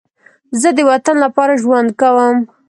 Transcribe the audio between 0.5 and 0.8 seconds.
زه د